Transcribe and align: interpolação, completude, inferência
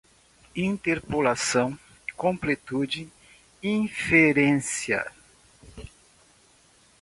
interpolação, 0.55 1.77
completude, 2.17 3.13
inferência 3.61 5.05